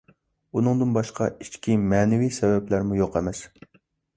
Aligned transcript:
ئۇندىن 0.59 0.95
باشقا، 0.95 1.27
ئىچكى 1.45 1.75
مەنىۋى 1.91 2.33
سەۋەبلەرمۇ 2.39 3.01
يوق 3.03 3.21
ئەمەس. 3.21 3.45